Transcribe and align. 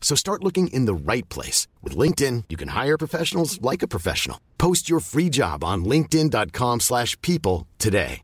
So 0.00 0.16
start 0.16 0.42
looking 0.42 0.66
in 0.72 0.86
the 0.86 1.12
right 1.12 1.28
place. 1.28 1.68
With 1.84 1.96
LinkedIn, 1.96 2.44
you 2.48 2.56
can 2.56 2.70
hire 2.70 2.98
professionals 2.98 3.60
like 3.62 3.84
a 3.84 3.88
professional. 3.88 4.38
Post 4.58 4.90
your 4.90 5.00
free 5.00 5.30
job 5.30 5.62
on 5.62 5.84
linkedin.com/people 5.84 6.80
slash 6.80 7.16
people 7.22 7.68
today. 7.78 8.22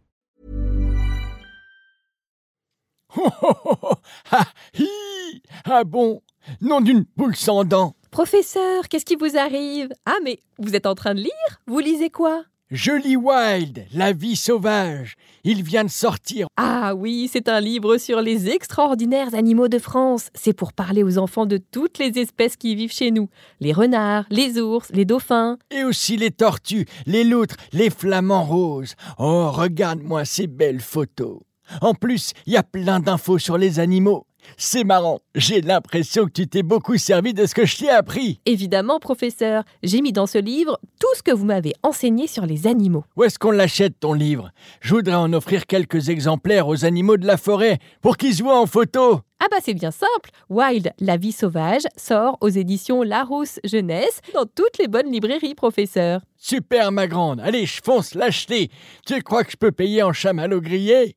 Oh, 3.19 3.31
oh, 3.43 3.55
oh, 3.65 3.79
oh, 3.83 3.95
ah, 4.33 4.53
hi, 4.75 5.41
ah 5.65 5.85
bon, 5.85 6.21
nom 6.61 6.83
d'une 6.83 7.05
poule 7.05 7.35
sans 7.35 7.65
dents. 7.65 7.95
Professeur, 8.11 8.89
qu'est-ce 8.89 9.05
qui 9.07 9.17
vous 9.17 9.37
arrive 9.39 9.89
Ah, 10.05 10.19
mais 10.23 10.41
vous 10.59 10.75
êtes 10.75 10.87
en 10.87 10.95
train 10.95 11.15
de 11.15 11.21
lire 11.21 11.61
Vous 11.67 11.79
lisez 11.79 12.11
quoi 12.11 12.45
Je 12.73 12.91
lis 12.91 13.15
Wild, 13.15 13.87
la 13.95 14.13
vie 14.13 14.35
sauvage. 14.35 15.15
Il 15.45 15.63
vient 15.63 15.85
de 15.85 15.89
sortir. 15.89 16.49
Ah 16.57 16.97
oui, 16.97 17.31
c'est 17.33 17.49
un 17.49 17.61
livre 17.61 17.97
sur 17.97 18.21
les 18.21 18.49
extraordinaires 18.49 19.37
animaux 19.37 19.69
de 19.69 19.79
France. 19.79 20.31
C'est 20.35 20.53
pour 20.53 20.73
parler 20.73 21.05
aux 21.05 21.17
enfants 21.17 21.47
de 21.47 21.59
toutes 21.59 21.99
les 21.99 22.19
espèces 22.19 22.57
qui 22.57 22.75
vivent 22.75 22.93
chez 22.93 23.13
nous. 23.13 23.29
Les 23.61 23.73
renards, 23.73 24.25
les 24.31 24.59
ours, 24.59 24.89
les 24.93 25.05
dauphins. 25.05 25.59
Et 25.71 25.85
aussi 25.85 26.17
les 26.17 26.33
tortues, 26.33 26.87
les 27.07 27.23
loutres, 27.23 27.55
les 27.73 27.89
flamants 27.89 28.45
roses. 28.45 28.97
Oh, 29.17 29.49
regarde-moi 29.53 30.25
ces 30.25 30.49
belles 30.49 30.81
photos. 30.81 31.39
En 31.81 31.95
plus, 31.95 32.33
il 32.47 32.55
y 32.55 32.57
a 32.57 32.65
plein 32.65 32.99
d'infos 32.99 33.39
sur 33.39 33.59
les 33.59 33.79
animaux. 33.79 34.27
C'est 34.57 34.85
marrant, 34.85 35.21
j'ai 35.35 35.61
l'impression 35.61 36.25
que 36.27 36.31
tu 36.31 36.49
t'es 36.49 36.63
beaucoup 36.63 36.97
servi 36.97 37.35
de 37.35 37.47
ce 37.47 37.55
que 37.55 37.67
je 37.67 37.77
t'ai 37.77 37.91
appris. 37.91 38.41
Évidemment, 38.47 38.99
professeur, 38.99 39.65
j'ai 39.83 40.01
mis 40.01 40.13
dans 40.13 40.27
ce 40.27 40.39
livre 40.39 40.79
tout 41.01 41.15
ce 41.17 41.23
que 41.23 41.33
vous 41.33 41.45
m'avez 41.45 41.75
enseigné 41.83 42.27
sur 42.27 42.47
les 42.47 42.67
animaux. 42.67 43.05
Où 43.17 43.25
est-ce 43.25 43.39
qu'on 43.39 43.51
l'achète 43.51 44.01
ton 44.01 44.13
livre? 44.13 44.51
Je 44.81 44.95
voudrais 44.95 45.15
en 45.15 45.33
offrir 45.33 45.67
quelques 45.67 46.09
exemplaires 46.09 46.69
aux 46.69 46.85
animaux 46.85 47.17
de 47.17 47.27
la 47.27 47.37
forêt 47.37 47.79
pour 48.01 48.17
qu'ils 48.17 48.35
se 48.35 48.43
voient 48.43 48.61
en 48.61 48.67
photo. 48.67 49.21
Ah 49.39 49.47
bah 49.51 49.59
c'est 49.63 49.75
bien 49.75 49.91
simple. 49.91 50.31
Wild, 50.49 50.93
la 50.99 51.19
vie 51.19 51.33
sauvage, 51.33 51.83
sort 51.97 52.39
aux 52.41 52.49
éditions 52.49 53.03
Larousse 53.03 53.61
Jeunesse 53.65 54.21
dans 54.33 54.47
toutes 54.47 54.79
les 54.79 54.89
bonnes 54.89 55.13
librairies, 55.13 55.55
professeur. 55.55 56.23
Super 56.39 56.91
ma 56.91 57.07
grande, 57.07 57.41
allez 57.41 57.67
je 57.67 57.83
fonce 57.85 58.15
l'acheter. 58.15 58.71
Tu 59.07 59.23
crois 59.23 59.45
que 59.45 59.51
je 59.53 59.57
peux 59.57 59.73
payer 59.73 60.03
en 60.03 60.15
chamallow 60.15 60.61
grillé 60.63 61.17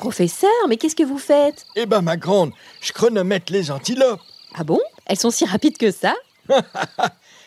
Professeur, 0.00 0.50
mais 0.66 0.78
qu'est-ce 0.78 0.96
que 0.96 1.02
vous 1.02 1.18
faites? 1.18 1.66
Eh 1.76 1.84
ben 1.84 2.00
ma 2.00 2.16
grande, 2.16 2.52
je 2.80 2.90
chronomètre 2.90 3.52
les 3.52 3.70
antilopes. 3.70 4.22
Ah 4.54 4.64
bon? 4.64 4.80
Elles 5.04 5.18
sont 5.18 5.30
si 5.30 5.44
rapides 5.44 5.76
que 5.76 5.90
ça? 5.90 6.14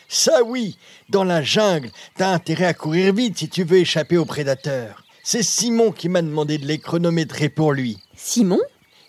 Ça 0.08 0.44
oui, 0.44 0.78
dans 1.08 1.24
la 1.24 1.42
jungle, 1.42 1.90
t'as 2.16 2.30
intérêt 2.30 2.66
à 2.66 2.72
courir 2.72 3.12
vite 3.12 3.38
si 3.38 3.48
tu 3.48 3.64
veux 3.64 3.78
échapper 3.78 4.16
aux 4.16 4.24
prédateurs. 4.24 5.02
C'est 5.24 5.42
Simon 5.42 5.90
qui 5.90 6.08
m'a 6.08 6.22
demandé 6.22 6.58
de 6.58 6.66
les 6.66 6.78
chronométrer 6.78 7.48
pour 7.48 7.72
lui. 7.72 7.98
Simon? 8.14 8.60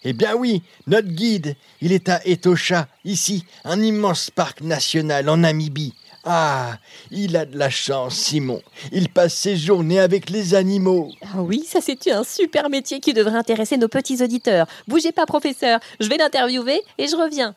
Eh 0.03 0.13
bien 0.13 0.35
oui, 0.35 0.63
notre 0.87 1.09
guide, 1.09 1.55
il 1.81 1.91
est 1.91 2.09
à 2.09 2.25
Etosha, 2.25 2.87
ici, 3.03 3.45
un 3.63 3.79
immense 3.79 4.31
parc 4.31 4.61
national 4.61 5.29
en 5.29 5.37
Namibie. 5.37 5.93
Ah, 6.27 6.77
il 7.11 7.37
a 7.37 7.45
de 7.45 7.55
la 7.55 7.69
chance, 7.69 8.15
Simon. 8.15 8.59
Il 8.91 9.09
passe 9.09 9.35
ses 9.35 9.55
journées 9.55 9.99
avec 9.99 10.31
les 10.31 10.55
animaux. 10.55 11.11
Ah 11.21 11.43
oui, 11.43 11.63
ça 11.67 11.81
c'est 11.81 12.11
un 12.11 12.23
super 12.23 12.71
métier 12.71 12.99
qui 12.99 13.13
devrait 13.13 13.37
intéresser 13.37 13.77
nos 13.77 13.87
petits 13.87 14.23
auditeurs. 14.23 14.65
Bougez 14.87 15.11
pas, 15.11 15.27
professeur, 15.27 15.79
je 15.99 16.09
vais 16.09 16.17
l'interviewer 16.17 16.81
et 16.97 17.07
je 17.07 17.15
reviens. 17.15 17.53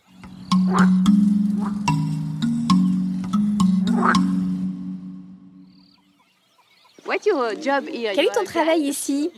Quel 7.23 8.25
est 8.27 8.35
ton 8.35 8.45
travail 8.45 8.81
ici? 8.83 9.31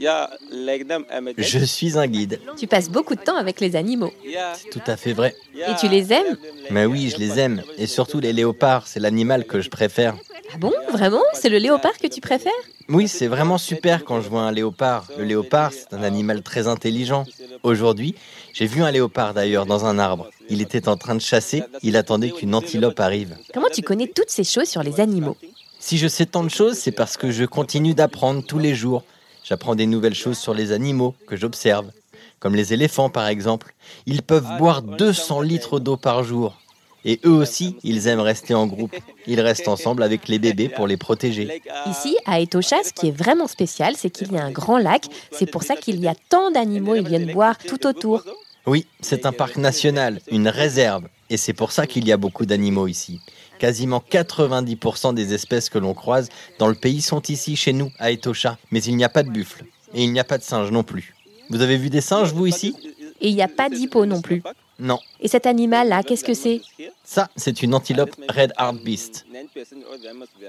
Je 1.39 1.65
suis 1.65 1.99
un 1.99 2.07
guide. 2.07 2.41
Tu 2.57 2.67
passes 2.67 2.91
beaucoup 2.91 3.15
de 3.15 3.21
temps 3.21 3.37
avec 3.37 3.61
les 3.61 3.77
animaux. 3.77 4.13
C'est 4.55 4.71
tout 4.71 4.83
à 4.87 4.97
fait 4.97 5.13
vrai. 5.13 5.35
Et 5.55 5.75
tu 5.81 5.89
les 5.89 6.13
aimes? 6.13 6.37
Mais 6.71 6.87
oui, 6.87 7.11
je 7.11 7.19
les 7.19 7.39
aime. 7.39 7.63
Et 7.79 7.87
surtout 7.87 8.21
les 8.21 8.33
léopards, 8.33 8.87
c'est 8.87 9.01
l'animal 9.01 9.45
que 9.45 9.61
je 9.61 9.71
préfère. 9.71 10.17
Ah 10.53 10.59
bon? 10.59 10.73
Vraiment? 10.91 11.23
C'est 11.33 11.49
le 11.49 11.59
léopard 11.59 11.97
que 11.99 12.09
tu 12.09 12.21
préfères? 12.21 12.53
Oui, 12.89 13.07
c'est 13.07 13.29
vraiment 13.29 13.57
super 13.57 14.05
quand 14.05 14.21
je 14.21 14.29
vois 14.29 14.43
un 14.43 14.51
léopard. 14.51 15.07
Le 15.17 15.23
léopard, 15.23 15.73
c'est 15.73 15.95
un 15.95 16.03
animal 16.03 16.43
très 16.43 16.67
intelligent. 16.67 17.25
Aujourd'hui, 17.63 18.17
j'ai 18.53 18.67
vu 18.67 18.83
un 18.83 18.91
léopard 18.91 19.33
d'ailleurs 19.33 19.65
dans 19.65 19.85
un 19.85 20.01
arbre. 20.01 20.29
Il 20.49 20.61
était 20.61 20.89
en 20.89 20.97
train 20.97 21.15
de 21.15 21.21
chasser, 21.21 21.63
il 21.85 21.97
attendait 21.97 22.31
qu'une 22.31 22.53
antilope 22.53 22.99
arrive. 22.99 23.37
Comment 23.55 23.69
tu 23.73 23.83
connais 23.83 24.09
toutes 24.09 24.31
ces 24.31 24.43
choses 24.43 24.67
sur 24.69 24.83
les 24.83 24.99
animaux? 24.99 25.37
Si 25.81 25.97
je 25.97 26.07
sais 26.07 26.27
tant 26.27 26.45
de 26.45 26.51
choses, 26.51 26.77
c'est 26.77 26.93
parce 26.93 27.17
que 27.17 27.31
je 27.31 27.45
continue 27.45 27.95
d'apprendre 27.95 28.45
tous 28.47 28.59
les 28.59 28.75
jours. 28.75 29.03
J'apprends 29.43 29.75
des 29.75 29.87
nouvelles 29.87 30.15
choses 30.15 30.39
sur 30.39 30.53
les 30.53 30.73
animaux 30.73 31.15
que 31.27 31.37
j'observe. 31.37 31.91
Comme 32.39 32.55
les 32.55 32.75
éléphants 32.75 33.09
par 33.09 33.27
exemple. 33.27 33.75
Ils 34.05 34.23
peuvent 34.23 34.59
boire 34.59 34.83
200 34.83 35.41
litres 35.41 35.81
d'eau 35.81 35.97
par 35.97 36.23
jour. 36.23 36.59
Et 37.07 37.19
eux 37.25 37.33
aussi, 37.33 37.77
ils 37.83 38.09
aiment 38.09 38.21
rester 38.21 38.53
en 38.55 38.67
groupe. 38.67 38.95
Ils 39.27 39.41
restent 39.41 39.69
ensemble 39.69 40.03
avec 40.03 40.29
les 40.29 40.39
bébés 40.39 40.69
pour 40.69 40.87
les 40.87 40.99
protéger. 40.99 41.63
Ici, 41.87 42.15
à 42.27 42.41
Etosha, 42.41 42.77
ce 42.85 42.93
qui 42.93 43.09
est 43.09 43.17
vraiment 43.17 43.47
spécial, 43.47 43.95
c'est 43.97 44.11
qu'il 44.11 44.33
y 44.33 44.37
a 44.37 44.45
un 44.45 44.51
grand 44.51 44.77
lac. 44.77 45.07
C'est 45.33 45.51
pour 45.51 45.63
ça 45.63 45.77
qu'il 45.77 45.99
y 45.99 46.09
a 46.09 46.15
tant 46.29 46.51
d'animaux, 46.51 46.95
ils 46.95 47.09
viennent 47.09 47.33
boire 47.33 47.57
tout 47.57 47.87
autour. 47.87 48.23
Oui, 48.67 48.87
c'est 49.01 49.25
un 49.25 49.33
parc 49.33 49.57
national, 49.57 50.21
une 50.31 50.49
réserve. 50.49 51.05
Et 51.31 51.37
c'est 51.37 51.53
pour 51.53 51.73
ça 51.73 51.87
qu'il 51.87 52.07
y 52.07 52.13
a 52.13 52.17
beaucoup 52.17 52.45
d'animaux 52.45 52.89
ici. 52.89 53.21
Quasiment 53.59 54.03
90% 54.11 55.15
des 55.15 55.33
espèces 55.33 55.71
que 55.71 55.79
l'on 55.79 55.95
croise 55.95 56.29
dans 56.59 56.67
le 56.67 56.75
pays 56.75 57.01
sont 57.01 57.23
ici 57.23 57.57
chez 57.57 57.73
nous, 57.73 57.91
à 57.99 58.11
Etosha. 58.11 58.59
Mais 58.71 58.83
il 58.83 58.97
n'y 58.97 59.05
a 59.05 59.09
pas 59.09 59.23
de 59.23 59.31
buffles. 59.31 59.65
Et 59.95 60.05
il 60.05 60.13
n'y 60.13 60.21
a 60.21 60.25
pas 60.25 60.39
de 60.39 60.43
singes 60.43 60.71
non 60.71 60.83
plus. 60.83 61.15
Vous 61.49 61.63
avez 61.63 61.77
vu 61.77 61.89
des 61.89 62.01
singes, 62.01 62.33
vous, 62.33 62.47
ici? 62.47 62.75
Et 63.21 63.29
il 63.29 63.35
n'y 63.35 63.43
a 63.43 63.49
pas 63.49 63.69
d'hippo 63.69 64.07
non 64.07 64.23
plus. 64.23 64.43
Non. 64.79 64.99
Et 65.21 65.29
cet 65.29 65.47
animal-là, 65.47 66.03
qu'est-ce 66.03 66.25
que 66.25 66.35
c'est? 66.35 66.63
Ça, 67.05 67.29
c'est 67.37 67.63
une 67.63 67.75
antilope 67.75 68.15
Red 68.29 68.53
Heart 68.59 68.83
Beast. 68.83 69.27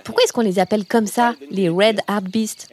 Pourquoi 0.04 0.24
est-ce 0.24 0.32
qu'on 0.32 0.42
les 0.42 0.58
appelle 0.58 0.86
comme 0.86 1.08
ça, 1.08 1.36
les 1.50 1.70
Red 1.70 2.00
Heart 2.08 2.26
Beasts? 2.26 2.70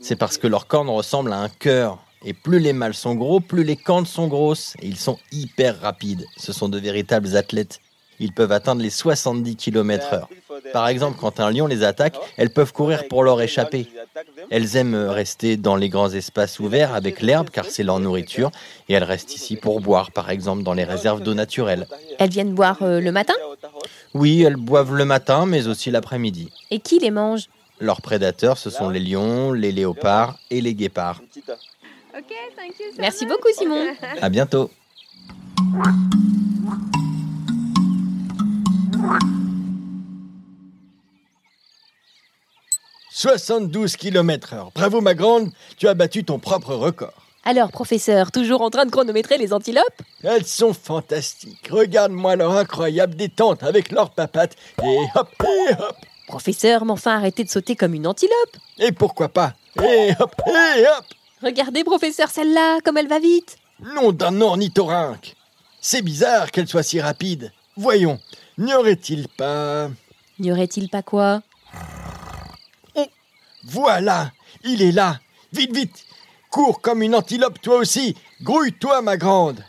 C'est 0.00 0.16
parce 0.16 0.38
que 0.38 0.46
leurs 0.46 0.66
cornes 0.66 0.88
ressemblent 0.88 1.32
à 1.32 1.38
un 1.38 1.48
cœur. 1.48 1.98
Et 2.24 2.34
plus 2.34 2.58
les 2.58 2.72
mâles 2.72 2.94
sont 2.94 3.14
gros, 3.14 3.40
plus 3.40 3.64
les 3.64 3.76
cornes 3.76 4.06
sont 4.06 4.28
grosses. 4.28 4.74
Et 4.82 4.86
ils 4.86 4.98
sont 4.98 5.18
hyper 5.32 5.80
rapides. 5.80 6.26
Ce 6.36 6.52
sont 6.52 6.68
de 6.68 6.78
véritables 6.78 7.36
athlètes. 7.36 7.80
Ils 8.18 8.32
peuvent 8.32 8.52
atteindre 8.52 8.82
les 8.82 8.90
70 8.90 9.56
km/h. 9.56 10.26
Par 10.74 10.88
exemple, 10.88 11.18
quand 11.18 11.40
un 11.40 11.50
lion 11.50 11.66
les 11.66 11.82
attaque, 11.82 12.18
elles 12.36 12.52
peuvent 12.52 12.72
courir 12.72 13.08
pour 13.08 13.24
leur 13.24 13.40
échapper. 13.40 13.88
Elles 14.50 14.76
aiment 14.76 14.94
rester 14.94 15.56
dans 15.56 15.76
les 15.76 15.88
grands 15.88 16.10
espaces 16.10 16.60
ouverts 16.60 16.94
avec 16.94 17.22
l'herbe 17.22 17.48
car 17.50 17.64
c'est 17.64 17.82
leur 17.82 17.98
nourriture 17.98 18.50
et 18.88 18.94
elles 18.94 19.04
restent 19.04 19.34
ici 19.34 19.56
pour 19.56 19.80
boire, 19.80 20.10
par 20.10 20.28
exemple 20.30 20.62
dans 20.62 20.74
les 20.74 20.84
réserves 20.84 21.22
d'eau 21.22 21.32
naturelle. 21.32 21.86
Elles 22.18 22.30
viennent 22.30 22.54
boire 22.54 22.82
euh, 22.82 23.00
le 23.00 23.10
matin? 23.10 23.34
Oui, 24.12 24.42
elles 24.42 24.56
boivent 24.56 24.94
le 24.94 25.06
matin 25.06 25.46
mais 25.46 25.66
aussi 25.66 25.90
l'après-midi. 25.90 26.50
Et 26.70 26.80
qui 26.80 26.98
les 26.98 27.10
mange? 27.10 27.48
Leurs 27.78 28.02
prédateurs, 28.02 28.58
ce 28.58 28.68
sont 28.68 28.90
les 28.90 29.00
lions, 29.00 29.52
les 29.52 29.72
léopards 29.72 30.38
et 30.50 30.60
les 30.60 30.74
guépards. 30.74 31.22
Merci 32.98 33.26
beaucoup, 33.26 33.48
Simon. 33.56 33.86
À 34.20 34.28
bientôt. 34.28 34.70
72 43.20 43.96
km 43.96 44.54
heure. 44.54 44.70
Bravo 44.74 45.00
ma 45.00 45.14
grande, 45.14 45.50
tu 45.76 45.88
as 45.88 45.94
battu 45.94 46.24
ton 46.24 46.38
propre 46.38 46.74
record. 46.74 47.12
Alors, 47.44 47.70
professeur, 47.70 48.32
toujours 48.32 48.62
en 48.62 48.70
train 48.70 48.84
de 48.84 48.90
chronométrer 48.90 49.38
les 49.38 49.52
antilopes? 49.52 50.02
Elles 50.22 50.46
sont 50.46 50.72
fantastiques. 50.72 51.68
Regarde-moi 51.70 52.36
leur 52.36 52.52
incroyable 52.52 53.14
détente 53.14 53.62
avec 53.62 53.92
leurs 53.92 54.10
papates. 54.10 54.56
Et 54.82 54.98
hop, 55.14 55.28
et 55.42 55.72
hop. 55.72 55.96
Professeur, 56.28 56.84
mais 56.84 56.92
enfin 56.92 57.16
arrêtez 57.16 57.44
de 57.44 57.50
sauter 57.50 57.76
comme 57.76 57.92
une 57.92 58.06
antilope 58.06 58.56
Et 58.78 58.92
pourquoi 58.92 59.28
pas? 59.28 59.54
Et 59.82 60.12
hop, 60.18 60.34
et 60.46 60.86
hop. 60.86 61.04
Regardez, 61.42 61.84
professeur, 61.84 62.28
celle-là, 62.30 62.80
comme 62.84 62.98
elle 62.98 63.08
va 63.08 63.18
vite 63.18 63.56
Nom 63.80 64.12
d'un 64.12 64.40
ornithorynque. 64.42 65.34
C'est 65.80 66.02
bizarre 66.02 66.50
qu'elle 66.50 66.68
soit 66.68 66.82
si 66.82 67.00
rapide. 67.00 67.50
Voyons, 67.76 68.20
n'y 68.58 68.74
aurait-il 68.74 69.26
pas... 69.28 69.88
N'y 70.38 70.52
aurait-il 70.52 70.90
pas 70.90 71.02
quoi? 71.02 71.42
Oh, 72.94 73.06
voilà, 73.64 74.32
il 74.64 74.82
est 74.82 74.92
là. 74.92 75.18
Vite, 75.52 75.74
vite. 75.74 76.04
Cours 76.50 76.80
comme 76.82 77.02
une 77.02 77.14
antilope 77.14 77.60
toi 77.60 77.76
aussi. 77.76 78.16
Grouille-toi, 78.42 79.00
ma 79.00 79.16
grande. 79.16 79.64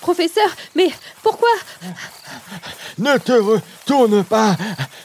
Professeur, 0.00 0.48
mais 0.74 0.90
pourquoi? 1.22 1.48
Ne 2.98 3.18
te 3.18 3.32
retourne 3.32 4.24
pas. 4.24 4.56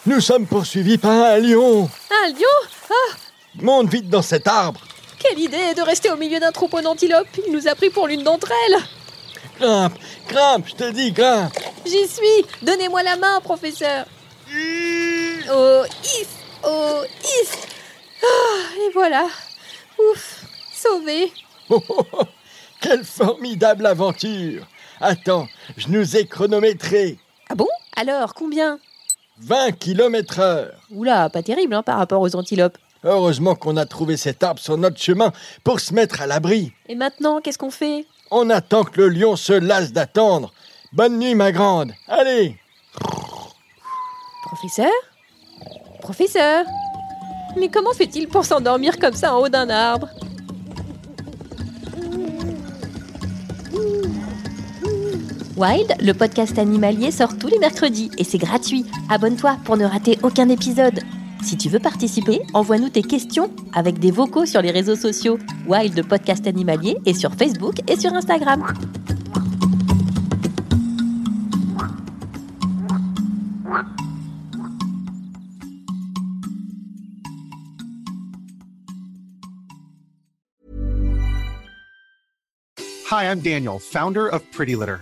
Nous 0.05 0.21
sommes 0.21 0.45
poursuivis 0.45 0.97
par 0.97 1.11
un 1.11 1.37
lion. 1.37 1.89
Un 2.11 2.29
lion? 2.29 2.69
Ah 2.89 3.15
Monte 3.55 3.89
vite 3.89 4.09
dans 4.09 4.21
cet 4.21 4.47
arbre. 4.47 4.79
Quelle 5.21 5.39
idée 5.39 5.73
de 5.75 5.81
rester 5.81 6.09
au 6.11 6.17
milieu 6.17 6.39
d'un 6.39 6.51
troupeau 6.51 6.81
d'antilopes. 6.81 7.27
Il 7.45 7.53
nous 7.53 7.67
a 7.67 7.75
pris 7.75 7.89
pour 7.89 8.07
l'une 8.07 8.23
d'entre 8.23 8.51
elles. 8.67 8.77
Grimpe, 9.59 9.93
grimpe, 10.27 10.67
je 10.67 10.75
te 10.75 10.91
dis, 10.91 11.11
grimpe. 11.11 11.53
J'y 11.85 12.07
suis. 12.07 12.45
Donnez-moi 12.63 13.03
la 13.03 13.15
main, 13.17 13.39
professeur. 13.41 14.05
Oh, 15.53 15.83
is 16.03 16.27
Oh, 16.63 17.01
is 17.23 17.49
Ah, 18.23 18.75
Et 18.87 18.91
voilà. 18.93 19.27
Ouf 19.99 20.45
Sauvé. 20.73 21.31
Oh, 21.69 21.81
oh, 21.89 22.05
oh, 22.13 22.23
quelle 22.81 23.03
formidable 23.03 23.85
aventure. 23.85 24.65
Attends, 24.99 25.47
je 25.77 25.87
nous 25.89 26.17
ai 26.17 26.25
chronométré. 26.25 27.17
Ah 27.49 27.55
bon? 27.55 27.67
Alors, 27.95 28.33
combien? 28.33 28.79
20 29.39 29.71
km 29.73 30.39
heure. 30.39 30.73
Oula, 30.91 31.29
pas 31.29 31.41
terrible 31.43 31.73
hein, 31.75 31.83
par 31.83 31.97
rapport 31.97 32.21
aux 32.21 32.35
antilopes. 32.35 32.77
Heureusement 33.03 33.55
qu'on 33.55 33.77
a 33.77 33.85
trouvé 33.85 34.15
cet 34.15 34.43
arbre 34.43 34.59
sur 34.59 34.77
notre 34.77 35.01
chemin 35.01 35.31
pour 35.63 35.79
se 35.79 35.93
mettre 35.93 36.21
à 36.21 36.27
l'abri. 36.27 36.71
Et 36.87 36.95
maintenant, 36.95 37.41
qu'est-ce 37.41 37.57
qu'on 37.57 37.71
fait? 37.71 38.05
On 38.29 38.49
attend 38.51 38.83
que 38.83 39.01
le 39.01 39.09
lion 39.09 39.35
se 39.35 39.53
lasse 39.53 39.91
d'attendre. 39.91 40.53
Bonne 40.93 41.17
nuit, 41.17 41.33
ma 41.33 41.51
grande. 41.51 41.93
Allez. 42.07 42.57
Professeur? 44.43 44.91
Professeur? 46.01 46.65
Mais 47.57 47.69
comment 47.69 47.93
fait-il 47.93 48.27
pour 48.27 48.45
s'endormir 48.45 48.99
comme 48.99 49.15
ça 49.15 49.33
en 49.33 49.39
haut 49.39 49.49
d'un 49.49 49.69
arbre? 49.69 50.07
Wild, 55.57 55.93
le 56.01 56.13
podcast 56.13 56.57
animalier, 56.59 57.11
sort 57.11 57.37
tous 57.37 57.47
les 57.47 57.59
mercredis 57.59 58.11
et 58.17 58.23
c'est 58.23 58.37
gratuit. 58.37 58.85
Abonne-toi 59.09 59.57
pour 59.65 59.77
ne 59.77 59.85
rater 59.85 60.19
aucun 60.23 60.49
épisode. 60.49 61.01
Si 61.43 61.57
tu 61.57 61.69
veux 61.69 61.79
participer, 61.79 62.41
envoie-nous 62.53 62.89
tes 62.89 63.01
questions 63.01 63.49
avec 63.73 63.99
des 63.99 64.11
vocaux 64.11 64.45
sur 64.45 64.61
les 64.61 64.71
réseaux 64.71 64.95
sociaux 64.95 65.37
Wild 65.67 66.07
podcast 66.07 66.47
animalier 66.47 66.97
et 67.05 67.13
sur 67.13 67.33
Facebook 67.33 67.75
et 67.89 67.99
sur 67.99 68.13
Instagram. 68.13 68.63
Hi, 83.11 83.25
I'm 83.25 83.41
Daniel, 83.41 83.77
founder 83.77 84.29
of 84.29 84.41
Pretty 84.53 84.75
Litter. 84.75 85.01